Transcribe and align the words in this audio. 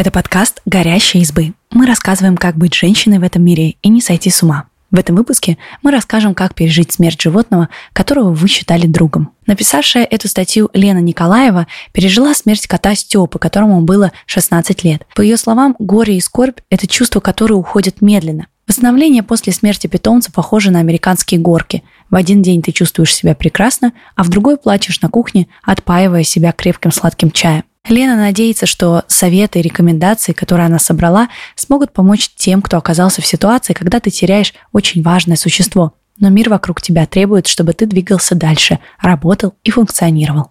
Это 0.00 0.10
подкаст 0.10 0.62
«Горящие 0.64 1.22
избы». 1.22 1.52
Мы 1.72 1.84
рассказываем, 1.84 2.38
как 2.38 2.56
быть 2.56 2.72
женщиной 2.72 3.18
в 3.18 3.22
этом 3.22 3.44
мире 3.44 3.74
и 3.82 3.90
не 3.90 4.00
сойти 4.00 4.30
с 4.30 4.42
ума. 4.42 4.64
В 4.90 4.98
этом 4.98 5.14
выпуске 5.14 5.58
мы 5.82 5.90
расскажем, 5.90 6.34
как 6.34 6.54
пережить 6.54 6.90
смерть 6.90 7.20
животного, 7.20 7.68
которого 7.92 8.32
вы 8.32 8.48
считали 8.48 8.86
другом. 8.86 9.32
Написавшая 9.44 10.06
эту 10.06 10.26
статью 10.26 10.70
Лена 10.72 11.00
Николаева 11.00 11.66
пережила 11.92 12.32
смерть 12.32 12.66
кота 12.66 12.94
Степы, 12.94 13.38
которому 13.38 13.82
было 13.82 14.10
16 14.24 14.84
лет. 14.84 15.06
По 15.14 15.20
ее 15.20 15.36
словам, 15.36 15.76
горе 15.78 16.16
и 16.16 16.20
скорбь– 16.22 16.60
это 16.70 16.86
чувство, 16.86 17.20
которое 17.20 17.56
уходит 17.56 18.00
медленно. 18.00 18.46
Восстановление 18.66 19.22
после 19.22 19.52
смерти 19.52 19.86
питомца 19.86 20.32
похоже 20.32 20.70
на 20.70 20.78
американские 20.78 21.40
горки. 21.40 21.82
В 22.08 22.16
один 22.16 22.40
день 22.40 22.62
ты 22.62 22.72
чувствуешь 22.72 23.14
себя 23.14 23.34
прекрасно, 23.34 23.92
а 24.16 24.24
в 24.24 24.30
другой 24.30 24.56
плачешь 24.56 25.02
на 25.02 25.10
кухне, 25.10 25.46
отпаивая 25.62 26.24
себя 26.24 26.52
крепким 26.52 26.90
сладким 26.90 27.30
чаем. 27.30 27.64
Лена 27.88 28.14
надеется, 28.16 28.66
что 28.66 29.04
советы 29.08 29.58
и 29.58 29.62
рекомендации, 29.62 30.32
которые 30.32 30.66
она 30.66 30.78
собрала, 30.78 31.28
смогут 31.56 31.92
помочь 31.92 32.30
тем, 32.36 32.62
кто 32.62 32.76
оказался 32.76 33.20
в 33.22 33.26
ситуации, 33.26 33.72
когда 33.72 34.00
ты 34.00 34.10
теряешь 34.10 34.54
очень 34.72 35.02
важное 35.02 35.36
существо. 35.36 35.94
Но 36.18 36.28
мир 36.28 36.50
вокруг 36.50 36.82
тебя 36.82 37.06
требует, 37.06 37.46
чтобы 37.46 37.72
ты 37.72 37.86
двигался 37.86 38.34
дальше, 38.34 38.78
работал 39.00 39.54
и 39.64 39.70
функционировал. 39.70 40.50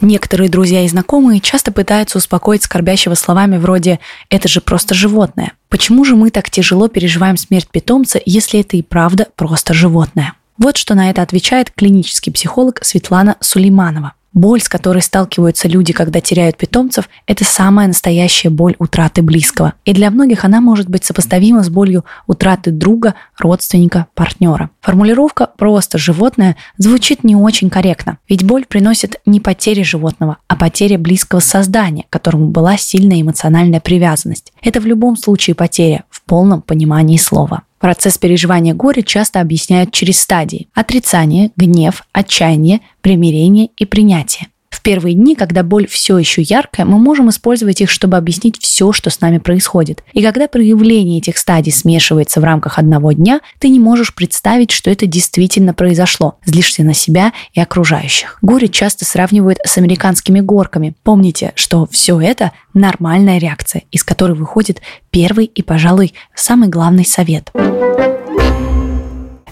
Некоторые 0.00 0.48
друзья 0.48 0.84
и 0.84 0.88
знакомые 0.88 1.40
часто 1.40 1.70
пытаются 1.70 2.18
успокоить 2.18 2.64
скорбящего 2.64 3.14
словами 3.14 3.56
вроде 3.56 4.00
«это 4.30 4.48
же 4.48 4.60
просто 4.60 4.94
животное». 4.94 5.52
Почему 5.68 6.04
же 6.04 6.16
мы 6.16 6.30
так 6.30 6.50
тяжело 6.50 6.88
переживаем 6.88 7.36
смерть 7.36 7.68
питомца, 7.70 8.20
если 8.24 8.60
это 8.60 8.76
и 8.76 8.82
правда 8.82 9.28
просто 9.36 9.74
животное? 9.74 10.34
Вот 10.58 10.76
что 10.76 10.94
на 10.94 11.10
это 11.10 11.22
отвечает 11.22 11.70
клинический 11.70 12.32
психолог 12.32 12.80
Светлана 12.82 13.36
Сулейманова. 13.40 14.14
Боль, 14.34 14.62
с 14.62 14.68
которой 14.68 15.02
сталкиваются 15.02 15.68
люди, 15.68 15.92
когда 15.92 16.20
теряют 16.20 16.56
питомцев, 16.56 17.08
это 17.26 17.44
самая 17.44 17.86
настоящая 17.86 18.48
боль 18.48 18.76
утраты 18.78 19.22
близкого. 19.22 19.74
И 19.84 19.92
для 19.92 20.10
многих 20.10 20.44
она 20.44 20.60
может 20.60 20.88
быть 20.88 21.04
сопоставима 21.04 21.62
с 21.62 21.68
болью 21.68 22.04
утраты 22.26 22.70
друга, 22.70 23.14
родственника, 23.38 24.06
партнера. 24.14 24.70
Формулировка 24.80 25.50
«просто 25.58 25.98
животное» 25.98 26.56
звучит 26.78 27.24
не 27.24 27.36
очень 27.36 27.68
корректно, 27.68 28.18
ведь 28.28 28.44
боль 28.44 28.64
приносит 28.64 29.20
не 29.26 29.40
потеря 29.40 29.84
животного, 29.84 30.38
а 30.48 30.56
потеря 30.56 30.98
близкого 30.98 31.40
создания, 31.40 32.04
к 32.08 32.12
которому 32.12 32.48
была 32.48 32.78
сильная 32.78 33.20
эмоциональная 33.20 33.80
привязанность. 33.80 34.52
Это 34.62 34.80
в 34.80 34.86
любом 34.86 35.16
случае 35.16 35.54
потеря, 35.54 36.04
в 36.08 36.22
полном 36.22 36.62
понимании 36.62 37.18
слова. 37.18 37.62
Процесс 37.82 38.16
переживания 38.16 38.74
горя 38.74 39.02
часто 39.02 39.40
объясняют 39.40 39.90
через 39.90 40.20
стадии– 40.20 40.68
отрицание, 40.72 41.50
гнев, 41.56 42.04
отчаяние, 42.12 42.80
примирение 43.00 43.70
и 43.76 43.84
принятие. 43.86 44.46
Первые 44.82 45.14
дни, 45.14 45.36
когда 45.36 45.62
боль 45.62 45.86
все 45.86 46.18
еще 46.18 46.42
яркая, 46.42 46.84
мы 46.84 46.98
можем 46.98 47.30
использовать 47.30 47.80
их, 47.80 47.90
чтобы 47.90 48.16
объяснить 48.16 48.60
все, 48.60 48.92
что 48.92 49.10
с 49.10 49.20
нами 49.20 49.38
происходит. 49.38 50.02
И 50.12 50.22
когда 50.22 50.48
проявление 50.48 51.18
этих 51.18 51.38
стадий 51.38 51.72
смешивается 51.72 52.40
в 52.40 52.44
рамках 52.44 52.78
одного 52.78 53.12
дня, 53.12 53.40
ты 53.58 53.68
не 53.68 53.78
можешь 53.78 54.14
представить, 54.14 54.72
что 54.72 54.90
это 54.90 55.06
действительно 55.06 55.72
произошло. 55.72 56.38
Злишься 56.44 56.82
на 56.82 56.94
себя 56.94 57.32
и 57.52 57.60
окружающих. 57.60 58.38
Горе 58.42 58.68
часто 58.68 59.04
сравнивают 59.04 59.58
с 59.64 59.78
американскими 59.78 60.40
горками. 60.40 60.94
Помните, 61.04 61.52
что 61.54 61.86
все 61.90 62.20
это 62.20 62.52
нормальная 62.74 63.38
реакция, 63.38 63.82
из 63.92 64.02
которой 64.02 64.32
выходит 64.32 64.80
первый 65.10 65.46
и, 65.46 65.62
пожалуй, 65.62 66.14
самый 66.34 66.68
главный 66.68 67.04
совет. 67.04 67.52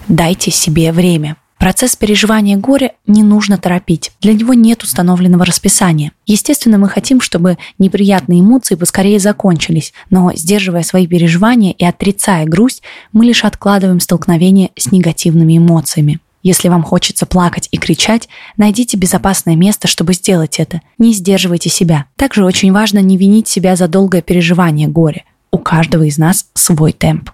Дайте 0.07 0.51
себе 0.51 0.91
время. 0.91 1.37
Процесс 1.61 1.95
переживания 1.95 2.57
горя 2.57 2.93
не 3.05 3.21
нужно 3.21 3.55
торопить. 3.55 4.11
Для 4.19 4.33
него 4.33 4.55
нет 4.55 4.81
установленного 4.81 5.45
расписания. 5.45 6.11
Естественно, 6.25 6.79
мы 6.79 6.89
хотим, 6.89 7.21
чтобы 7.21 7.59
неприятные 7.77 8.41
эмоции 8.41 8.73
поскорее 8.73 9.19
закончились, 9.19 9.93
но, 10.09 10.31
сдерживая 10.33 10.81
свои 10.81 11.05
переживания 11.05 11.73
и 11.73 11.85
отрицая 11.85 12.47
грусть, 12.47 12.81
мы 13.13 13.25
лишь 13.25 13.43
откладываем 13.43 13.99
столкновение 13.99 14.71
с 14.75 14.91
негативными 14.91 15.55
эмоциями. 15.59 16.19
Если 16.41 16.67
вам 16.67 16.81
хочется 16.81 17.27
плакать 17.27 17.67
и 17.69 17.77
кричать, 17.77 18.27
найдите 18.57 18.97
безопасное 18.97 19.55
место, 19.55 19.87
чтобы 19.87 20.15
сделать 20.15 20.59
это. 20.59 20.81
Не 20.97 21.13
сдерживайте 21.13 21.69
себя. 21.69 22.07
Также 22.15 22.43
очень 22.43 22.71
важно 22.71 22.97
не 23.03 23.17
винить 23.17 23.47
себя 23.47 23.75
за 23.75 23.87
долгое 23.87 24.23
переживание 24.23 24.87
горя. 24.87 25.25
У 25.51 25.59
каждого 25.59 26.07
из 26.07 26.17
нас 26.17 26.47
свой 26.55 26.91
темп. 26.91 27.29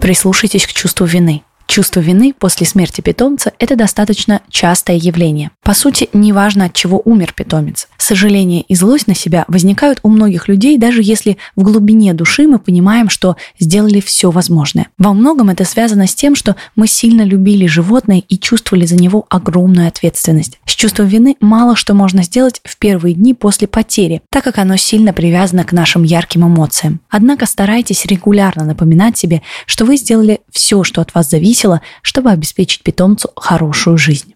Прислушайтесь 0.00 0.68
к 0.68 0.72
чувству 0.72 1.04
вины. 1.04 1.42
Чувство 1.68 2.00
вины 2.00 2.34
после 2.36 2.66
смерти 2.66 3.02
питомца– 3.02 3.52
это 3.58 3.76
достаточно 3.76 4.40
частое 4.48 4.96
явление. 4.96 5.50
По 5.62 5.74
сути, 5.74 6.08
неважно, 6.14 6.64
от 6.64 6.72
чего 6.72 7.02
умер 7.04 7.34
питомец. 7.36 7.88
Сожаление 7.98 8.62
и 8.62 8.74
злость 8.74 9.06
на 9.06 9.14
себя 9.14 9.44
возникают 9.48 10.00
у 10.02 10.08
многих 10.08 10.48
людей, 10.48 10.78
даже 10.78 11.02
если 11.02 11.36
в 11.56 11.62
глубине 11.62 12.14
души 12.14 12.48
мы 12.48 12.58
понимаем, 12.58 13.10
что 13.10 13.36
сделали 13.60 14.00
все 14.00 14.30
возможное. 14.30 14.86
Во 14.96 15.12
многом 15.12 15.50
это 15.50 15.66
связано 15.66 16.06
с 16.06 16.14
тем, 16.14 16.34
что 16.34 16.56
мы 16.74 16.86
сильно 16.86 17.20
любили 17.20 17.66
животное 17.66 18.22
и 18.26 18.38
чувствовали 18.38 18.86
за 18.86 18.96
него 18.96 19.26
огромную 19.28 19.88
ответственность. 19.88 20.58
С 20.64 20.74
чувством 20.74 21.06
вины 21.06 21.36
мало 21.40 21.76
что 21.76 21.92
можно 21.92 22.22
сделать 22.22 22.62
в 22.64 22.78
первые 22.78 23.14
дни 23.14 23.34
после 23.34 23.68
потери, 23.68 24.22
так 24.30 24.42
как 24.42 24.56
оно 24.56 24.78
сильно 24.78 25.12
привязано 25.12 25.64
к 25.64 25.72
нашим 25.72 26.02
ярким 26.02 26.46
эмоциям. 26.46 27.00
Однако 27.10 27.44
старайтесь 27.44 28.06
регулярно 28.06 28.64
напоминать 28.64 29.18
себе, 29.18 29.42
что 29.66 29.84
вы 29.84 29.98
сделали 29.98 30.40
все, 30.50 30.82
что 30.82 31.02
от 31.02 31.14
вас 31.14 31.28
зависит, 31.28 31.57
зависело, 31.58 31.80
чтобы 32.02 32.30
обеспечить 32.30 32.82
питомцу 32.82 33.30
хорошую 33.36 33.98
жизнь. 33.98 34.34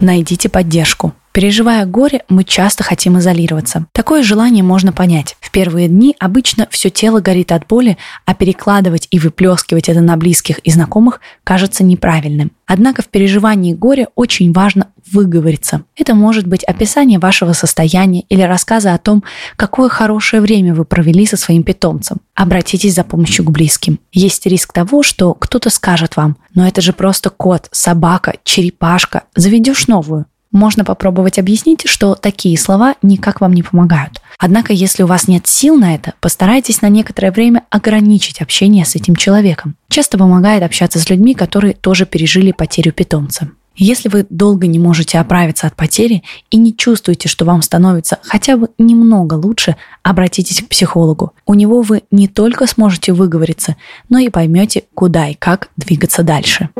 Найдите 0.00 0.48
поддержку. 0.48 1.12
Переживая 1.38 1.86
горе, 1.86 2.24
мы 2.28 2.42
часто 2.42 2.82
хотим 2.82 3.16
изолироваться. 3.20 3.86
Такое 3.92 4.24
желание 4.24 4.64
можно 4.64 4.92
понять. 4.92 5.36
В 5.38 5.52
первые 5.52 5.86
дни 5.86 6.16
обычно 6.18 6.66
все 6.68 6.90
тело 6.90 7.20
горит 7.20 7.52
от 7.52 7.64
боли, 7.64 7.96
а 8.24 8.34
перекладывать 8.34 9.06
и 9.12 9.20
выплескивать 9.20 9.88
это 9.88 10.00
на 10.00 10.16
близких 10.16 10.58
и 10.58 10.72
знакомых 10.72 11.20
кажется 11.44 11.84
неправильным. 11.84 12.50
Однако 12.66 13.02
в 13.02 13.06
переживании 13.06 13.72
горя 13.72 14.08
очень 14.16 14.52
важно 14.52 14.88
выговориться. 15.12 15.84
Это 15.94 16.16
может 16.16 16.48
быть 16.48 16.64
описание 16.64 17.20
вашего 17.20 17.52
состояния 17.52 18.22
или 18.22 18.42
рассказы 18.42 18.88
о 18.88 18.98
том, 18.98 19.22
какое 19.54 19.88
хорошее 19.88 20.42
время 20.42 20.74
вы 20.74 20.84
провели 20.84 21.24
со 21.24 21.36
своим 21.36 21.62
питомцем. 21.62 22.16
Обратитесь 22.34 22.96
за 22.96 23.04
помощью 23.04 23.44
к 23.44 23.52
близким. 23.52 24.00
Есть 24.10 24.44
риск 24.46 24.72
того, 24.72 25.04
что 25.04 25.34
кто-то 25.34 25.70
скажет 25.70 26.16
вам, 26.16 26.36
но 26.56 26.66
это 26.66 26.80
же 26.80 26.92
просто 26.92 27.30
кот, 27.30 27.68
собака, 27.70 28.34
черепашка, 28.42 29.22
заведешь 29.36 29.86
новую. 29.86 30.26
Можно 30.50 30.84
попробовать 30.84 31.38
объяснить, 31.38 31.86
что 31.86 32.14
такие 32.14 32.56
слова 32.58 32.94
никак 33.02 33.40
вам 33.40 33.52
не 33.52 33.62
помогают. 33.62 34.22
Однако, 34.38 34.72
если 34.72 35.02
у 35.02 35.06
вас 35.06 35.28
нет 35.28 35.46
сил 35.46 35.76
на 35.76 35.94
это, 35.94 36.14
постарайтесь 36.20 36.80
на 36.80 36.88
некоторое 36.88 37.32
время 37.32 37.64
ограничить 37.70 38.40
общение 38.40 38.84
с 38.84 38.96
этим 38.96 39.14
человеком. 39.16 39.76
Часто 39.88 40.16
помогает 40.16 40.62
общаться 40.62 40.98
с 40.98 41.10
людьми, 41.10 41.34
которые 41.34 41.74
тоже 41.74 42.06
пережили 42.06 42.52
потерю 42.52 42.92
питомца. 42.92 43.50
Если 43.80 44.08
вы 44.08 44.26
долго 44.28 44.66
не 44.66 44.80
можете 44.80 45.18
оправиться 45.20 45.68
от 45.68 45.76
потери 45.76 46.24
и 46.50 46.56
не 46.56 46.76
чувствуете, 46.76 47.28
что 47.28 47.44
вам 47.44 47.62
становится 47.62 48.18
хотя 48.22 48.56
бы 48.56 48.70
немного 48.76 49.34
лучше, 49.34 49.76
обратитесь 50.02 50.62
к 50.62 50.68
психологу. 50.68 51.32
У 51.46 51.54
него 51.54 51.82
вы 51.82 52.02
не 52.10 52.26
только 52.26 52.66
сможете 52.66 53.12
выговориться, 53.12 53.76
но 54.08 54.18
и 54.18 54.30
поймете, 54.30 54.84
куда 54.94 55.28
и 55.28 55.34
как 55.34 55.68
двигаться 55.76 56.24
дальше. 56.24 56.70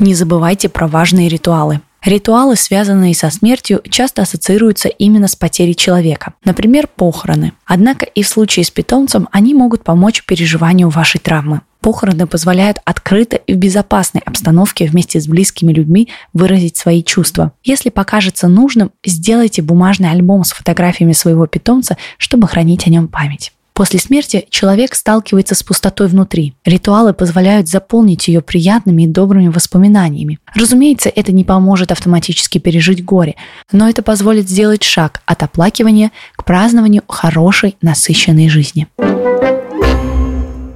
Не 0.00 0.14
забывайте 0.14 0.68
про 0.68 0.88
важные 0.88 1.28
ритуалы. 1.28 1.80
Ритуалы, 2.04 2.56
связанные 2.56 3.14
со 3.14 3.28
смертью, 3.30 3.82
часто 3.88 4.22
ассоциируются 4.22 4.88
именно 4.88 5.28
с 5.28 5.36
потерей 5.36 5.74
человека, 5.74 6.32
например, 6.44 6.86
похороны. 6.86 7.52
Однако 7.66 8.06
и 8.06 8.22
в 8.22 8.28
случае 8.28 8.64
с 8.64 8.70
питомцем 8.70 9.28
они 9.32 9.52
могут 9.52 9.84
помочь 9.84 10.24
переживанию 10.24 10.88
вашей 10.88 11.20
травмы. 11.20 11.60
Похороны 11.80 12.26
позволяют 12.26 12.78
открыто 12.84 13.36
и 13.36 13.54
в 13.54 13.56
безопасной 13.56 14.22
обстановке 14.24 14.86
вместе 14.86 15.20
с 15.20 15.26
близкими 15.26 15.72
людьми 15.72 16.08
выразить 16.32 16.76
свои 16.76 17.02
чувства. 17.02 17.52
Если 17.64 17.90
покажется 17.90 18.48
нужным, 18.48 18.92
сделайте 19.04 19.62
бумажный 19.62 20.10
альбом 20.10 20.44
с 20.44 20.52
фотографиями 20.52 21.12
своего 21.12 21.46
питомца, 21.46 21.96
чтобы 22.18 22.48
хранить 22.48 22.86
о 22.86 22.90
нем 22.90 23.08
память. 23.08 23.52
После 23.80 23.98
смерти 23.98 24.46
человек 24.50 24.94
сталкивается 24.94 25.54
с 25.54 25.62
пустотой 25.62 26.08
внутри. 26.08 26.52
Ритуалы 26.66 27.14
позволяют 27.14 27.66
заполнить 27.66 28.28
ее 28.28 28.42
приятными 28.42 29.04
и 29.04 29.06
добрыми 29.06 29.48
воспоминаниями. 29.48 30.38
Разумеется, 30.54 31.08
это 31.08 31.32
не 31.32 31.44
поможет 31.44 31.90
автоматически 31.90 32.58
пережить 32.58 33.02
горе, 33.02 33.36
но 33.72 33.88
это 33.88 34.02
позволит 34.02 34.50
сделать 34.50 34.82
шаг 34.82 35.22
от 35.24 35.42
оплакивания 35.42 36.10
к 36.36 36.44
празднованию 36.44 37.04
хорошей, 37.08 37.78
насыщенной 37.80 38.50
жизни. 38.50 38.86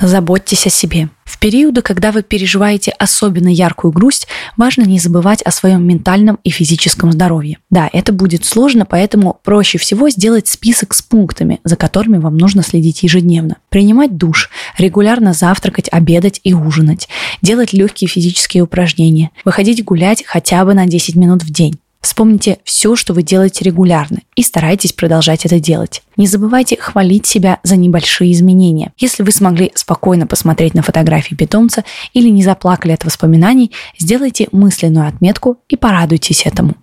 Заботьтесь 0.00 0.66
о 0.66 0.70
себе. 0.70 1.08
В 1.24 1.38
периоды, 1.38 1.80
когда 1.80 2.12
вы 2.12 2.22
переживаете 2.22 2.90
особенно 2.92 3.48
яркую 3.48 3.92
грусть, 3.92 4.26
важно 4.56 4.82
не 4.82 4.98
забывать 4.98 5.42
о 5.42 5.50
своем 5.50 5.86
ментальном 5.86 6.38
и 6.44 6.50
физическом 6.50 7.12
здоровье. 7.12 7.58
Да, 7.70 7.88
это 7.92 8.12
будет 8.12 8.44
сложно, 8.44 8.84
поэтому 8.84 9.40
проще 9.42 9.78
всего 9.78 10.10
сделать 10.10 10.48
список 10.48 10.94
с 10.94 11.02
пунктами, 11.02 11.60
за 11.64 11.76
которыми 11.76 12.18
вам 12.18 12.36
нужно 12.36 12.62
следить 12.62 13.02
ежедневно. 13.02 13.56
Принимать 13.70 14.16
душ, 14.16 14.50
регулярно 14.76 15.32
завтракать, 15.32 15.88
обедать 15.90 16.40
и 16.44 16.52
ужинать, 16.52 17.08
делать 17.40 17.72
легкие 17.72 18.08
физические 18.08 18.62
упражнения, 18.62 19.30
выходить 19.44 19.84
гулять 19.84 20.24
хотя 20.26 20.64
бы 20.64 20.74
на 20.74 20.86
10 20.86 21.16
минут 21.16 21.42
в 21.42 21.50
день 21.50 21.78
Вспомните 22.04 22.58
все, 22.64 22.96
что 22.96 23.14
вы 23.14 23.22
делаете 23.22 23.64
регулярно, 23.64 24.18
и 24.36 24.42
старайтесь 24.42 24.92
продолжать 24.92 25.46
это 25.46 25.58
делать. 25.58 26.02
Не 26.18 26.26
забывайте 26.26 26.76
хвалить 26.76 27.24
себя 27.24 27.60
за 27.62 27.76
небольшие 27.76 28.30
изменения. 28.32 28.92
Если 28.98 29.22
вы 29.22 29.30
смогли 29.30 29.72
спокойно 29.74 30.26
посмотреть 30.26 30.74
на 30.74 30.82
фотографии 30.82 31.34
питомца 31.34 31.82
или 32.12 32.28
не 32.28 32.42
заплакали 32.42 32.92
от 32.92 33.06
воспоминаний, 33.06 33.72
сделайте 33.98 34.48
мысленную 34.52 35.08
отметку 35.08 35.56
и 35.70 35.76
порадуйтесь 35.76 36.44
этому. 36.44 36.74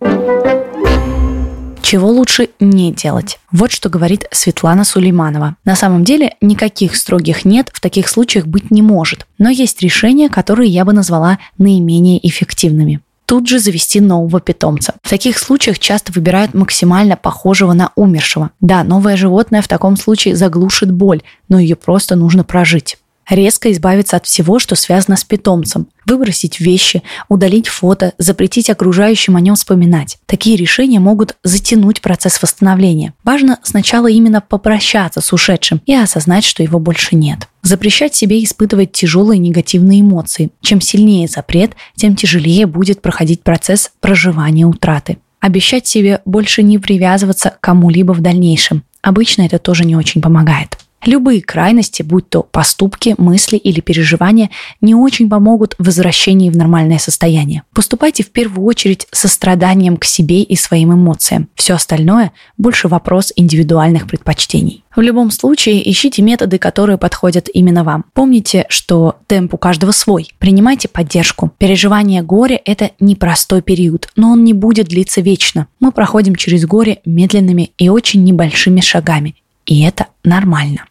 Чего 1.84 2.10
лучше 2.10 2.50
не 2.60 2.92
делать? 2.92 3.38
Вот 3.52 3.72
что 3.72 3.90
говорит 3.90 4.26
Светлана 4.32 4.84
Сулейманова. 4.84 5.56
На 5.66 5.76
самом 5.76 6.04
деле 6.04 6.34
никаких 6.42 6.96
строгих 6.96 7.46
нет 7.46 7.70
в 7.72 7.80
таких 7.80 8.08
случаях 8.08 8.48
быть 8.48 8.72
не 8.72 8.82
может, 8.82 9.28
но 9.38 9.52
есть 9.52 9.84
решения, 9.84 10.30
которые 10.30 10.72
я 10.72 10.84
бы 10.84 10.94
назвала 10.94 11.38
наименее 11.60 12.28
эффективными 12.28 13.02
тут 13.32 13.48
же 13.48 13.60
завести 13.60 14.02
нового 14.02 14.42
питомца. 14.42 14.96
В 15.02 15.10
таких 15.10 15.40
случаях 15.40 15.80
часто 15.80 16.12
выбирают 16.12 16.54
максимально 16.54 17.16
похожего 17.16 17.72
на 17.72 17.94
умершего. 17.96 18.52
Да, 18.60 18.84
новое 18.84 19.16
животное 19.16 19.62
в 19.62 19.70
таком 19.70 19.96
случае 19.96 20.36
заглушит 20.36 20.92
боль, 20.92 21.22
но 21.48 21.58
ее 21.58 21.78
просто 21.78 22.18
нужно 22.18 22.44
прожить 22.44 22.98
резко 23.30 23.72
избавиться 23.72 24.18
от 24.18 24.26
всего, 24.26 24.60
что 24.60 24.76
связано 24.76 25.18
с 25.18 25.24
питомцем, 25.24 25.88
выбросить 26.06 26.60
вещи, 26.60 27.04
удалить 27.30 27.68
фото, 27.68 28.14
запретить 28.18 28.70
окружающим 28.70 29.36
о 29.36 29.42
нем 29.42 29.56
вспоминать. 29.56 30.18
Такие 30.26 30.58
решения 30.58 31.00
могут 31.00 31.36
затянуть 31.44 32.02
процесс 32.02 32.42
восстановления. 32.42 33.14
Важно 33.24 33.60
сначала 33.64 34.08
именно 34.10 34.42
попрощаться 34.42 35.22
с 35.22 35.34
ушедшим 35.34 35.82
и 35.86 35.94
осознать, 35.94 36.44
что 36.44 36.64
его 36.64 36.80
больше 36.80 37.16
нет. 37.16 37.48
Запрещать 37.62 38.16
себе 38.16 38.44
испытывать 38.44 38.92
тяжелые 38.92 39.38
негативные 39.40 40.02
эмоции. 40.02 40.50
Чем 40.62 40.82
сильнее 40.82 41.28
запрет, 41.28 41.74
тем 41.96 42.16
тяжелее 42.16 42.66
будет 42.66 43.02
проходить 43.02 43.44
процесс 43.44 43.92
проживания 44.00 44.66
утраты. 44.66 45.18
Обещать 45.40 45.88
себе 45.88 46.22
больше 46.26 46.62
не 46.62 46.78
привязываться 46.78 47.50
к 47.50 47.60
кому-либо 47.60 48.14
в 48.14 48.22
дальнейшем. 48.22 48.84
Обычно 49.02 49.42
это 49.42 49.58
тоже 49.58 49.86
не 49.86 49.96
очень 49.96 50.22
помогает. 50.22 50.78
Любые 51.06 51.42
крайности, 51.42 52.04
будь 52.04 52.30
то 52.30 52.44
поступки, 52.44 53.16
мысли 53.18 53.58
или 53.58 53.80
переживания, 53.80 54.50
не 54.82 54.94
очень 54.94 55.30
помогут 55.30 55.76
в 55.80 55.86
возвращении 55.86 56.50
в 56.50 56.58
нормальное 56.58 57.00
состояние. 57.00 57.64
Поступайте 57.74 58.24
в 58.24 58.32
первую 58.32 58.66
очередь 58.66 59.08
со 59.12 59.28
страданием 59.28 59.98
к 59.98 60.06
себе 60.06 60.44
и 60.44 60.56
своим 60.56 60.94
эмоциям. 60.94 61.50
Все 61.56 61.74
остальное– 61.74 62.32
больше 62.58 62.88
вопрос 62.88 63.34
индивидуальных 63.36 64.08
предпочтений. 64.08 64.84
В 64.96 65.00
любом 65.00 65.32
случае, 65.32 65.90
ищите 65.90 66.22
методы, 66.22 66.58
которые 66.58 66.98
подходят 66.98 67.48
именно 67.52 67.84
вам. 67.84 68.06
Помните, 68.14 68.66
что 68.68 69.16
темп 69.28 69.54
у 69.54 69.58
каждого 69.58 69.92
свой. 69.92 70.30
Принимайте 70.38 70.88
поддержку. 70.90 71.52
Переживание 71.58 72.22
горя– 72.22 72.60
это 72.66 72.92
непростой 73.00 73.62
период, 73.62 74.10
но 74.18 74.32
он 74.32 74.44
не 74.44 74.54
будет 74.54 74.88
длиться 74.88 75.22
вечно. 75.22 75.68
Мы 75.80 75.92
проходим 75.92 76.36
через 76.36 76.66
горе 76.66 77.00
медленными 77.06 77.72
и 77.78 77.88
очень 77.88 78.24
небольшими 78.24 78.82
шагами. 78.82 79.36
И 79.66 79.84
это 79.84 80.08
нормально. 80.24 80.86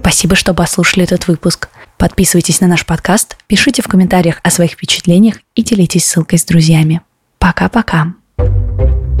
Спасибо, 0.00 0.36
что 0.36 0.54
послушали 0.54 1.04
этот 1.04 1.26
выпуск. 1.26 1.68
Подписывайтесь 1.96 2.60
на 2.60 2.66
наш 2.66 2.84
подкаст, 2.84 3.36
пишите 3.46 3.82
в 3.82 3.88
комментариях 3.88 4.40
о 4.42 4.50
своих 4.50 4.72
впечатлениях 4.72 5.36
и 5.54 5.62
делитесь 5.62 6.04
ссылкой 6.04 6.38
с 6.38 6.44
друзьями. 6.44 7.00
Пока-пока. 7.38 8.14
thank 8.38 8.90
you 8.90 9.11